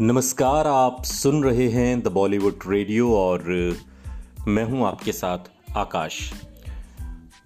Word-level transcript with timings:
नमस्कार, 0.00 0.66
आप 0.66 1.04
सुन 1.04 1.44
रहे 1.44 1.68
हैं 1.68 2.00
द 2.00 2.08
बॉलीवुड 2.08 2.58
रेडियो 2.66 3.16
और 3.16 3.42
मैं 4.48 4.64
हूँ 4.64 4.86
आपके 4.86 5.12
साथ 5.12 5.38
आकाश। 5.76 6.32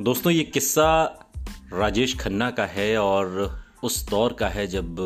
दोस्तों, 0.01 0.33
ये 0.33 0.45
किस्सा 0.45 1.05
राजेश 1.73 2.19
खन्ना 2.19 2.51
का 2.51 2.67
है 2.67 2.99
और 2.99 3.57
उस 3.83 4.09
दौर 4.11 4.33
का 4.33 4.49
है 4.49 4.67
जब 4.67 4.97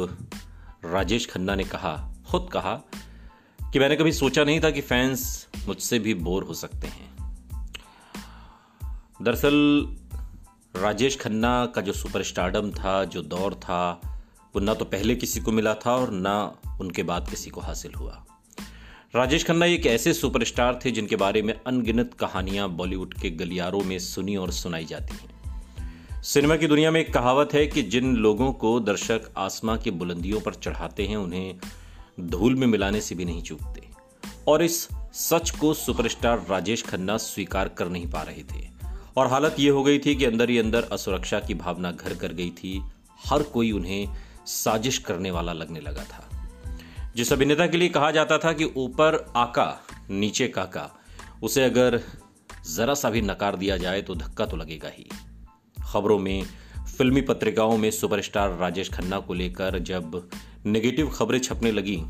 राजेश 0.84 1.30
खन्ना 1.30 1.54
ने 1.54 1.64
कहा, 1.64 2.11
खुद 2.30 2.48
कहा 2.52 2.74
कि 3.72 3.79
मैंने 3.79 3.96
कभी 3.96 4.12
सोचा 4.12 4.45
नहीं 4.45 4.61
था 4.61 4.70
कि 4.70 4.80
फैंस 4.80 5.48
मुझसे 5.66 5.98
भी 5.98 6.14
बोर 6.14 6.45
हो 6.45 6.54
सकते 6.54 6.88
हैं। 6.88 7.32
दरअसल, 9.22 9.86
राजेश 10.77 11.20
खन्ना 11.20 11.66
का 11.66 11.80
जो 11.80 11.93
सुपरस्टारडम 11.93 12.70
था, 12.70 13.04
जो 13.04 13.22
दौर 13.22 13.54
था 13.54 14.09
वो 14.54 14.60
ना 14.60 14.74
तो 14.74 14.84
पहले 14.84 15.14
किसी 15.14 15.40
को 15.40 15.52
मिला 15.52 15.74
था 15.74 15.96
और 15.96 16.10
ना 16.10 16.56
उनके 16.80 17.02
बाद 17.02 17.30
किसी 17.30 17.50
को 17.50 17.60
हासिल 17.60 17.95
हुआ। 17.95 18.24
राजेश 19.16 19.45
खन्ना 19.45 19.66
एक 19.66 19.86
ऐसे 19.86 20.14
सुपरस्टार 20.14 20.80
थे 20.84 20.91
जिनके 20.91 21.16
बारे 21.16 21.42
में 21.42 21.60
अनगिनत 21.66 22.14
कहानियाँ 22.14 22.68
बॉलीवुड 22.68 23.14
के 23.14 23.30
गलियारों 23.30 23.80
में 23.80 23.98
सुनी 23.98 24.36
और 24.36 24.52
सुनाई 24.52 24.84
जाती 24.84 25.16
हैं। 25.16 25.41
सिनेमा 26.22 26.56
की 26.56 26.66
दुनिया 26.66 26.91
में 26.91 27.00
एक 27.00 27.14
कहावत 27.14 27.48
है 27.52 27.66
कि 27.66 27.82
जिन 27.82 28.16
लोगों 28.16 28.52
को 28.52 28.80
दर्शक 28.80 29.20
आसमां 29.36 29.78
की 29.78 29.91
बुलंदियों 29.91 30.41
पर 30.41 30.55
चढ़ाते 30.55 31.06
हैं, 31.06 31.16
उन्हें 31.16 31.56
धूल 32.20 32.55
में 32.55 32.66
मिलाने 32.66 33.00
से 33.00 33.14
भी 33.14 33.24
नहीं 33.24 33.42
चूकते। 33.42 33.82
और 34.48 34.62
इस 34.62 34.88
सच 35.12 35.50
को 35.50 35.74
सुपरस्टार 35.74 36.46
राजेश 36.50 36.82
खन्ना 36.82 37.16
स्वीकार 37.16 37.69
कर 37.69 37.88
नहीं 37.88 38.10
पा 38.10 38.22
रहे 38.22 38.42
थे। 38.42 38.69
और 39.16 39.27
हालत 39.27 39.56
यह 39.58 39.72
हो 39.72 39.82
गई 39.82 39.98
थी 39.98 40.14
कि 40.14 40.24
अंदर 40.24 40.50
ही 40.50 40.58
अंदर 40.58 40.82
असुरक्षा 40.82 41.41
की 41.41 41.55
भावना 41.55 41.92
घर 41.92 42.14
कर 42.14 42.32
गई 42.32 42.50
थी। 42.50 42.82
हर 43.24 43.42
कोई 43.42 43.72
उन्हें 43.72 44.30
साजिश 44.51 44.98
करने 44.98 45.31
वाला 45.31 45.53
लगने 45.53 45.81
लगा 45.81 46.05
था। 46.05 46.27
जिस 47.17 47.33
अभिनेता 47.33 47.67
के 47.67 47.77
लिए 47.77 47.89
कहा 47.89 48.11
जाता 48.11 48.39
था 48.39 48.53
कि 48.53 48.65
ऊपर 48.65 49.33
आका, 49.37 49.81
नीचे 50.11 50.48
काका, 50.48 50.91
उसे 51.43 51.65
अगर 51.65 52.01
जरा 52.71 52.95
सा 52.95 53.11
भी 53.11 53.21
नकार 53.23 53.56
दिया 53.56 53.77
जाए 53.77 54.03
तो 54.03 54.15
धक्का 54.15 54.47
तो 54.47 54.56
लगेगा 54.56 54.89
ही। 54.89 55.09
खबरों 55.84 56.19
में, 56.19 56.43
फिल्मी 56.98 57.21
पत्रिकाओं 57.21 57.77
में 57.78 57.91
सुपरस्टार 57.91 58.56
राजेश 58.56 58.91
खन्ना 58.91 59.21
को 59.21 59.34
लेकर 59.34 59.78
जब 59.78 60.28
नेगेटिव 60.67 61.11
खबरें 61.11 61.39
छपने 61.39 61.73
लगी 61.73 62.03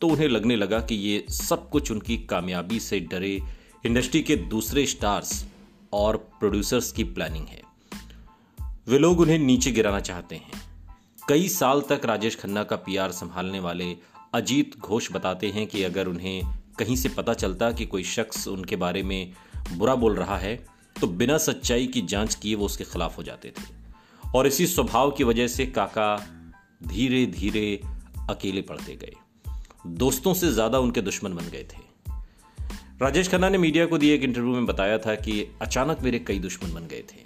तो 0.00 0.08
उन्हें 0.08 0.28
लगने 0.28 0.56
लगा 0.56 0.80
कि 0.80 0.94
ये 0.94 1.26
सब 1.30 1.68
कुछ 1.70 1.90
उनकी 1.90 2.16
कामयाबी 2.18 2.80
से 2.80 3.00
डरे 3.00 3.42
इंडस्ट्री 3.86 4.22
के 4.22 4.36
दूसरे 4.36 4.86
स्टार्स 4.86 5.44
और 5.92 6.16
प्रोड्यूसर्स 6.16 6.92
की 6.92 7.04
प्लानिंग 7.04 7.46
है। 7.46 7.62
वे 8.88 8.98
लोग 8.98 9.20
उन्हें 9.20 9.38
नीचे 9.38 9.70
गिराना 9.70 10.00
चाहते 10.00 10.36
हैं। 10.36 10.65
कई 11.28 11.48
साल 11.48 11.80
तक 11.80 12.00
राजेश 12.04 12.36
खन्ना 12.36 12.62
का 12.62 12.76
पीआर 12.76 13.12
संभालने 13.12 13.60
वाले 13.60 13.84
अजीत 14.34 14.76
घोष 14.78 15.10
बताते 15.12 15.48
हैं 15.48 15.66
कि 15.66 15.82
अगर 15.82 16.06
उन्हें 16.06 16.42
कहीं 16.78 16.96
से 16.96 17.08
पता 17.08 17.34
चलता 17.34 17.70
कि 17.72 17.86
कोई 17.86 18.02
शख्स 18.04 18.46
उनके 18.48 18.76
बारे 18.76 19.02
में 19.02 19.32
बुरा 19.72 19.94
बोल 19.94 20.14
रहा 20.14 20.36
है 20.38 20.54
तो 21.00 21.06
बिना 21.06 21.38
सच्चाई 21.38 21.86
की 21.86 22.00
जाँच 22.02 22.34
किए 22.34 22.54
वो 22.54 22.66
उसके 22.66 22.84
खिलाफ 22.84 23.18
हो 23.18 23.22
जाते 23.22 23.48
थे। 23.48 23.64
और 24.34 24.46
इसी 24.46 24.66
स्वभाव 24.66 25.10
की 25.10 25.24
वजह 25.24 25.46
से 25.46 25.66
काका 25.66 26.16
धीरे 26.84 27.24
धीरे 27.26 27.80
अकेले 28.30 28.62
पड़ते 28.62 28.94
गए। 28.94 29.12
दोस्तों 29.96 30.34
से 30.34 30.52
ज़्यादा 30.52 30.78
उनके 30.78 31.00
दुश्मन 31.00 31.34
बन 31.34 31.48
गए 31.48 31.64
थे। 31.64 31.84
राजेश 33.02 33.28
खन्ना 33.28 33.48
ने 33.48 33.58
मीडिया 33.58 33.86
को 33.86 33.98
दिए 33.98 34.14
एक 34.14 34.22
इंटरव्यू 34.22 34.52
में 34.52 34.66
बताया 34.66 34.98
था 34.98 35.14
कि 35.16 35.42
अचानक 35.62 36.02
मेरे 36.02 36.18
कई 36.18 36.38
दुश्मन 36.38 36.74
बन 36.74 36.86
गए 36.86 37.02
थे। 37.12 37.24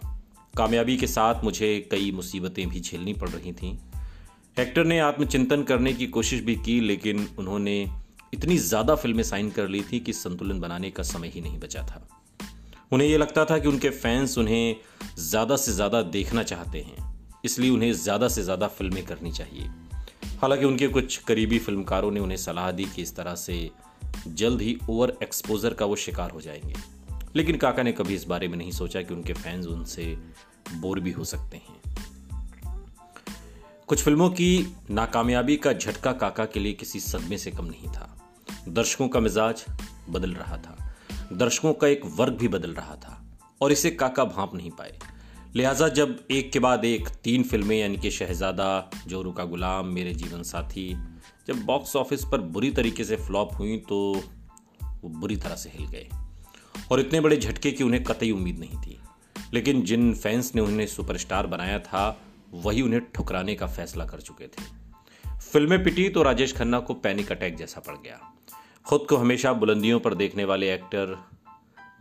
कामयाबी 0.56 0.96
के 0.96 1.06
साथ 1.06 1.44
मुझे 1.44 1.88
कई 1.90 2.10
मुसीबतें 2.12 2.68
भी 2.68 2.80
झेलनी 2.80 3.14
पड़ 3.14 3.28
रही 3.28 3.52
थीं। 3.52 3.76
एक्टर 4.56 4.84
ने 4.84 4.98
आत्मचिंतन 4.98 5.62
करने 5.62 5.92
की 5.92 6.06
कोशिश 6.06 6.40
भी 6.40 6.54
की, 6.56 6.80
लेकिन 6.80 7.28
उन्होंने 7.38 7.74
इतनी 8.34 8.56
ज़्यादा 8.58 8.94
फ़िल्में 8.94 9.22
साइन 9.22 9.50
कर 9.50 9.68
ली 9.68 9.82
थी 9.82 10.00
कि 10.00 10.12
संतुलन 10.12 10.60
बनाने 10.60 10.90
का 10.90 11.02
समय 11.02 11.28
ही 11.28 11.40
नहीं 11.40 11.58
बचा 11.58 11.82
था। 11.82 12.06
उन्हें 12.92 13.08
यह 13.08 13.18
लगता 13.18 13.44
था 13.44 13.58
कि 13.58 13.68
उनके 13.68 13.90
फैंस 13.90 14.36
उन्हें 14.38 14.76
ज़्यादा 15.18 15.56
से 15.56 15.72
ज़्यादा 15.72 16.02
देखना 16.02 16.42
चाहते 16.42 16.80
हैं, 16.80 17.08
इसलिए 17.44 17.70
उन्हें 17.70 17.92
ज़्यादा 17.92 18.28
से 18.28 18.42
ज़्यादा 18.42 18.66
फ़िल्में 18.68 19.04
करनी 19.04 19.32
चाहिए। 19.32 19.68
हालाँकि 20.40 20.64
उनके 20.64 20.88
कुछ 20.88 21.16
करीबी 21.18 21.58
फिल्मकारों 21.58 22.10
ने 22.10 22.20
उन्हें 22.20 22.36
सलाह 22.36 22.70
दी 22.70 22.84
कि 22.84 23.02
इस 23.02 23.16
तरह 23.16 23.34
से 23.34 23.70
जल्द 24.28 24.60
ही 24.60 24.78
ओवर 24.90 25.16
एक्सपोजर 25.22 25.74
का 25.74 25.86
वो 25.86 25.96
शिकार 25.96 26.30
हो 26.30 26.40
जाएँगे। 26.40 26.74
लेकिन 27.36 27.56
काका 27.56 27.82
ने 27.82 27.92
कभी 27.92 28.14
इस 28.14 28.24
बारे 28.24 28.48
में 28.48 28.56
नहीं 28.58 28.70
सोचा 28.72 29.02
कि 29.02 29.14
उनके 29.14 29.32
फैंस 29.32 29.66
उनसे 29.66 30.16
बोर 30.72 31.00
भी 31.00 31.10
हो 31.10 31.24
सकते 31.24 31.56
हैं। 31.56 31.89
कुछ 33.90 34.02
फ़िल्मों 34.02 34.30
की 34.30 34.76
नाकामयाबी 34.90 35.56
का 35.56 35.72
झटका 35.72 36.12
काका 36.12 36.44
के 36.44 36.60
लिए 36.60 36.72
किसी 36.72 37.00
सदमे 37.00 37.38
से 37.38 37.50
कम 37.50 37.64
नहीं 37.64 37.88
था। 37.88 38.30
दर्शकों 38.68 39.08
का 39.08 39.20
मिजाज 39.20 39.64
बदल 40.10 40.30
रहा 40.30 40.56
था। 40.56 40.96
दर्शकों 41.32 41.72
का 41.72 41.86
एक 41.86 42.00
वर्ग 42.04 42.34
भी 42.34 42.48
बदल 42.48 42.70
रहा 42.70 42.96
था 42.96 43.24
और 43.60 43.72
इसे 43.72 43.90
काका 43.90 44.24
भांप 44.24 44.50
नहीं 44.54 44.70
पाए। 44.70 44.98
लिहाजा 45.54 45.88
जब 45.88 46.24
एक 46.30 46.52
के 46.52 46.58
बाद 46.58 46.84
एक 46.84 47.08
तीन 47.08 47.42
फ़िल्में, 47.42 47.80
यानी 47.80 47.96
कि 47.96 48.10
शहजादा 48.10 48.90
जोरू 49.06 49.32
का 49.32 49.44
गुलाम, 49.44 49.86
मेरे 49.86 50.14
जीवन 50.14 50.42
साथी, 50.42 50.96
जब 51.48 51.64
बॉक्स 51.64 51.96
ऑफ़िस 51.96 52.24
पर 52.24 52.40
बुरी 52.40 52.70
तरीके 52.70 53.04
से 53.04 53.16
फ्लॉप 53.16 53.54
हुई 53.54 53.76
तो 53.76 54.22
वो 54.84 55.08
बुरी 55.08 55.36
तरह 55.36 55.56
से 55.56 55.70
हिल 55.74 55.86
गए। 55.86 56.08
और 56.92 57.00
इतने 57.00 57.20
बड़े 57.20 57.36
झटके 57.36 57.70
की 57.70 57.84
उन्हें 57.84 58.04
कतई 58.04 58.30
उम्मीद 58.30 58.58
नहीं 58.58 58.82
थी। 58.82 59.00
लेकिन 59.54 59.82
जिन 59.82 60.14
फैंस 60.14 60.52
ने 60.54 60.60
उन्हें 60.60 60.86
सुपरस्टार 60.86 61.46
बनाया 61.46 61.78
था 61.78 62.20
वही 62.52 62.82
उन्हें 62.82 63.02
ठुकराने 63.14 63.54
का 63.54 63.66
फैसला 63.66 64.04
कर 64.04 64.20
चुके 64.20 64.46
थे। 64.46 64.80
फ़िल्में 65.38 65.84
पिटी 65.84 66.08
तो 66.08 66.22
राजेश 66.22 66.56
खन्ना 66.56 66.80
को 66.80 66.94
पैनिक 66.94 67.32
अटैक 67.32 67.56
जैसा 67.56 67.80
पड़ 67.80 67.94
गया। 67.94 68.34
खुद 68.84 69.06
को 69.08 69.16
हमेशा 69.16 69.52
बुलंदियों 69.52 70.00
पर 70.00 70.14
देखने 70.14 70.44
वाले 70.44 70.74
एक्टर 70.74 71.24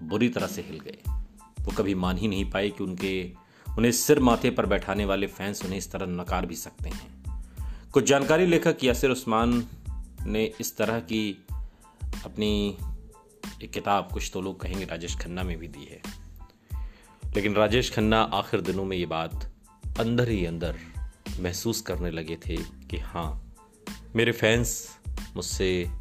बुरी 0.02 0.30
तरह 0.30 0.48
से 0.48 0.62
हिल 0.62 0.80
गए। 0.80 0.98
वो 1.60 1.72
कभी 1.72 1.96
मान 1.96 2.18
ही 2.18 2.28
नहीं 2.28 2.52
पाए 2.52 2.70
कि 2.70 2.84
उनके, 2.84 3.34
उन्हें 3.78 3.92
सिर 3.92 4.20
माथे 4.20 4.50
पर 4.50 4.66
बैठाने 4.66 5.06
वाले 5.06 5.28
फैंस 5.28 5.64
उन्हें 5.64 5.78
इस 5.78 5.92
तरह 5.92 6.06
नकार 6.06 6.46
भी 6.46 6.56
सकते 6.56 6.90
हैं। 6.90 7.24
कुछ 7.92 8.04
जानकारी 8.04 8.46
लेखक 8.46 8.78
यासिर 8.84 9.10
उस्मान 9.10 9.68
ने 10.26 10.54
इस 10.62 10.78
तरह 10.78 11.00
की 11.00 11.46
अपनी 12.26 12.78
एक 13.64 13.72
किताब, 13.72 14.10
कुछ 14.14 14.32
तो 14.34 14.42
लोग 14.42 14.62
कहेंगे 14.62 14.86
राजेश 14.86 15.18
खन्ना 15.18 15.44
में 15.44 15.58
भी 15.58 15.68
दी 15.68 15.86
है। 15.86 16.02
लेकिन 17.36 17.54
राजेश 17.54 17.94
खन्ना 17.94 18.22
आखिर 18.22 18.62
दिनों 18.62 18.86
में 18.86 18.98
ये 18.98 19.06
बात 19.06 19.52
अंदर 20.00 20.30
ही 20.30 20.46
अंदर 20.46 20.80
महसूस 21.40 21.82
करने 21.82 22.12
लगे 22.12 22.36
थे 22.36 22.58
कि 22.58 22.98
हाँ 22.98 23.56
मेरे 24.16 24.32
फैंस 24.32 24.98
मुझसे 25.36 25.92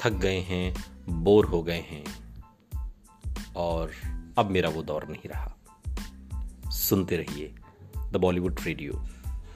थक 0.00 0.10
गए 0.10 0.40
हैं 0.40 0.74
बोर 1.08 1.46
हो 1.46 1.62
गए 1.62 1.80
हैं, 1.80 2.04
और 3.56 3.92
अब 4.38 4.46
मेरा 4.50 4.68
वो 4.68 4.82
दौर 4.82 5.08
नहीं 5.08 5.28
रहा। 5.28 5.56
सुनते 6.70 7.16
रहिए 7.16 7.54
द 8.10 8.16
बॉलीवुड 8.16 8.60
रेडियो 8.62 9.06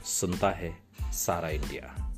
सुनता 0.04 0.50
है 0.50 0.78
सारा 1.02 1.48
इंडिया 1.48 2.09